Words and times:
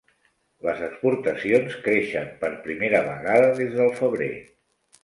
Les 0.67 0.79
exportacions 0.87 1.77
creixen 1.89 2.35
per 2.41 2.53
primera 2.67 3.05
vegada 3.13 3.57
des 3.63 3.75
del 3.79 3.97
febrer. 4.03 4.35